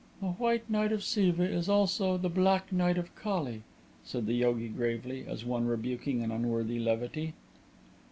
[0.19, 3.61] "The White Night of Siva is also the Black Night of Kali,"
[4.03, 7.35] said the yogi, gravely, as one rebuking an unworthy levity.